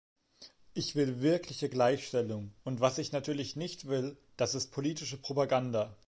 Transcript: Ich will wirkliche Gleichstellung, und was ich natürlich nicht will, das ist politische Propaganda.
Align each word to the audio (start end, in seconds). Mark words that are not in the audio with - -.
Ich 0.73 0.95
will 0.95 1.21
wirkliche 1.21 1.69
Gleichstellung, 1.69 2.55
und 2.63 2.81
was 2.81 2.97
ich 2.97 3.11
natürlich 3.11 3.55
nicht 3.55 3.87
will, 3.87 4.17
das 4.35 4.55
ist 4.55 4.71
politische 4.71 5.17
Propaganda. 5.17 5.95